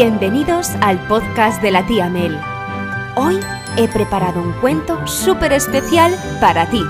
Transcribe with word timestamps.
Bienvenidos 0.00 0.68
al 0.80 0.96
podcast 1.08 1.60
de 1.60 1.72
la 1.72 1.84
tía 1.84 2.08
Mel. 2.08 2.38
Hoy 3.16 3.40
he 3.76 3.88
preparado 3.88 4.40
un 4.40 4.52
cuento 4.60 5.04
súper 5.08 5.52
especial 5.52 6.14
para 6.40 6.70
ti. 6.70 6.80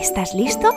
¿Estás 0.00 0.32
listo? 0.34 0.72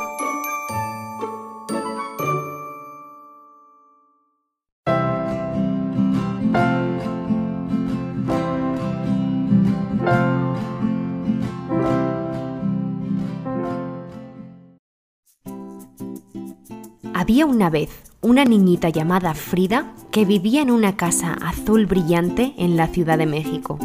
Había 17.13 17.45
una 17.45 17.70
vez 17.70 18.12
una 18.20 18.44
niñita 18.44 18.89
llamada 18.89 19.34
Frida 19.35 19.94
que 20.16 20.23
vivía 20.23 20.62
en 20.62 20.72
una 20.72 20.96
casa 20.96 21.34
azul 21.42 21.88
brillante 21.88 22.54
en 22.58 22.78
la 22.78 22.88
Ciudad 22.88 23.18
de 23.18 23.26
México. 23.26 23.78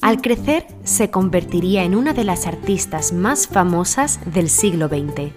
Al 0.00 0.20
crecer 0.20 0.68
se 0.84 1.10
convertiría 1.10 1.82
en 1.82 1.96
una 1.96 2.12
de 2.12 2.22
las 2.22 2.46
artistas 2.46 3.12
más 3.12 3.48
famosas 3.48 4.20
del 4.32 4.48
siglo 4.48 4.86
XX, 4.86 5.32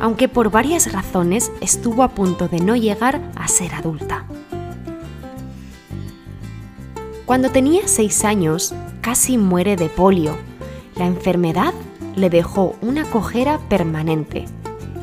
aunque 0.00 0.26
por 0.26 0.50
varias 0.50 0.90
razones 0.90 1.52
estuvo 1.60 2.02
a 2.02 2.08
punto 2.08 2.48
de 2.48 2.58
no 2.58 2.74
llegar 2.74 3.20
a 3.36 3.46
ser 3.46 3.76
adulta. 3.76 4.24
Cuando 7.24 7.52
tenía 7.52 7.86
seis 7.86 8.24
años, 8.24 8.74
casi 9.00 9.38
muere 9.38 9.76
de 9.76 9.90
polio. 9.90 10.36
La 10.96 11.06
enfermedad 11.06 11.72
le 12.16 12.30
dejó 12.30 12.74
una 12.82 13.04
cojera 13.04 13.60
permanente 13.68 14.46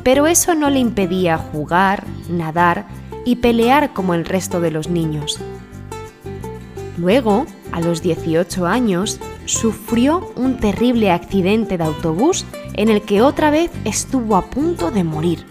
pero 0.02 0.26
eso 0.26 0.54
no 0.54 0.68
le 0.70 0.80
impedía 0.80 1.38
jugar, 1.38 2.04
nadar 2.28 2.86
y 3.24 3.36
pelear 3.36 3.92
como 3.92 4.14
el 4.14 4.24
resto 4.24 4.60
de 4.60 4.70
los 4.70 4.88
niños. 4.88 5.38
Luego, 6.98 7.46
a 7.72 7.80
los 7.80 8.02
18 8.02 8.66
años, 8.66 9.18
sufrió 9.46 10.32
un 10.36 10.58
terrible 10.58 11.10
accidente 11.10 11.78
de 11.78 11.84
autobús 11.84 12.44
en 12.74 12.88
el 12.88 13.02
que 13.02 13.22
otra 13.22 13.50
vez 13.50 13.70
estuvo 13.84 14.36
a 14.36 14.50
punto 14.50 14.90
de 14.90 15.04
morir. 15.04 15.44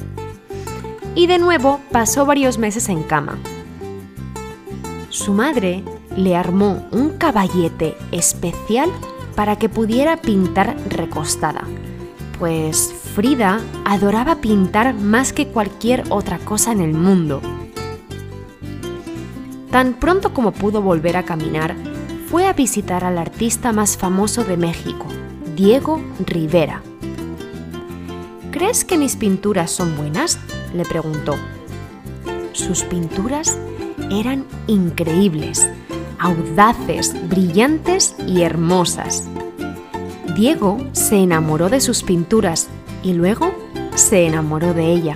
Y 1.15 1.27
de 1.27 1.39
nuevo 1.39 1.81
pasó 1.91 2.25
varios 2.25 2.57
meses 2.57 2.89
en 2.89 3.03
cama. 3.03 3.37
Su 5.09 5.33
madre 5.33 5.83
le 6.15 6.35
armó 6.35 6.87
un 6.91 7.17
caballete 7.17 7.97
especial 8.11 8.89
para 9.35 9.57
que 9.57 9.69
pudiera 9.69 10.17
pintar 10.17 10.77
recostada, 10.89 11.63
pues 12.39 12.93
Frida 13.15 13.59
adoraba 13.83 14.37
pintar 14.37 14.93
más 14.93 15.33
que 15.33 15.47
cualquier 15.47 16.05
otra 16.09 16.39
cosa 16.39 16.71
en 16.71 16.79
el 16.79 16.93
mundo. 16.93 17.41
Tan 19.69 19.95
pronto 19.95 20.33
como 20.33 20.53
pudo 20.53 20.81
volver 20.81 21.17
a 21.17 21.23
caminar, 21.23 21.75
fue 22.29 22.47
a 22.47 22.53
visitar 22.53 23.03
al 23.03 23.17
artista 23.17 23.73
más 23.73 23.97
famoso 23.97 24.45
de 24.45 24.55
México, 24.55 25.07
Diego 25.57 26.01
Rivera. 26.25 26.81
¿Crees 28.51 28.85
que 28.85 28.97
mis 28.97 29.17
pinturas 29.17 29.71
son 29.71 29.97
buenas? 29.97 30.39
le 30.73 30.85
preguntó. 30.85 31.35
Sus 32.53 32.83
pinturas 32.83 33.57
eran 34.09 34.45
increíbles, 34.67 35.67
audaces, 36.17 37.13
brillantes 37.27 38.15
y 38.25 38.43
hermosas. 38.43 39.27
Diego 40.33 40.77
se 40.93 41.17
enamoró 41.17 41.67
de 41.67 41.81
sus 41.81 42.03
pinturas 42.03 42.69
y 43.03 43.13
luego 43.13 43.53
se 43.95 44.25
enamoró 44.25 44.73
de 44.73 44.91
ella. 44.91 45.15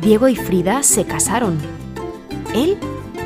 Diego 0.00 0.28
y 0.28 0.36
Frida 0.36 0.82
se 0.82 1.04
casaron. 1.04 1.58
Él 2.54 2.78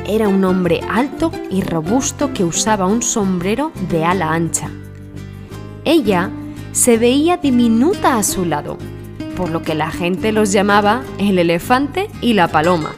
era 0.05 0.27
un 0.27 0.43
hombre 0.43 0.81
alto 0.89 1.31
y 1.49 1.61
robusto 1.61 2.33
que 2.33 2.43
usaba 2.43 2.87
un 2.87 3.01
sombrero 3.01 3.71
de 3.89 4.03
ala 4.03 4.33
ancha. 4.33 4.69
Ella 5.85 6.29
se 6.71 6.97
veía 6.97 7.37
diminuta 7.37 8.17
a 8.17 8.23
su 8.23 8.45
lado, 8.45 8.77
por 9.37 9.49
lo 9.49 9.61
que 9.61 9.75
la 9.75 9.91
gente 9.91 10.31
los 10.31 10.51
llamaba 10.51 11.03
el 11.19 11.39
elefante 11.39 12.09
y 12.21 12.33
la 12.33 12.47
paloma. 12.47 12.93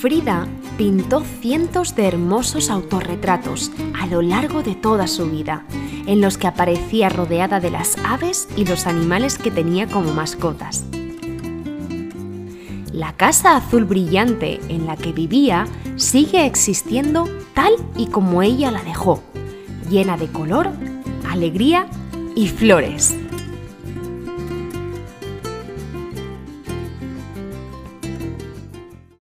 Frida 0.00 0.46
pintó 0.76 1.22
cientos 1.40 1.94
de 1.94 2.06
hermosos 2.06 2.70
autorretratos 2.70 3.70
a 3.98 4.06
lo 4.06 4.22
largo 4.22 4.62
de 4.62 4.74
toda 4.74 5.06
su 5.06 5.30
vida, 5.30 5.64
en 6.06 6.20
los 6.20 6.38
que 6.38 6.46
aparecía 6.46 7.08
rodeada 7.08 7.60
de 7.60 7.70
las 7.70 7.96
aves 8.04 8.48
y 8.56 8.64
los 8.64 8.86
animales 8.86 9.38
que 9.38 9.50
tenía 9.50 9.86
como 9.86 10.12
mascotas. 10.12 10.84
La 12.92 13.12
casa 13.12 13.56
azul 13.56 13.84
brillante 13.84 14.60
en 14.68 14.86
la 14.86 14.96
que 14.96 15.12
vivía 15.12 15.66
sigue 15.96 16.46
existiendo 16.46 17.28
tal 17.54 17.72
y 17.96 18.06
como 18.06 18.42
ella 18.42 18.70
la 18.70 18.82
dejó, 18.82 19.22
llena 19.90 20.16
de 20.16 20.28
color, 20.28 20.70
alegría 21.30 21.86
y 22.34 22.48
flores. 22.48 23.14